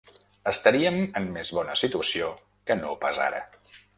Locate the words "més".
1.35-1.51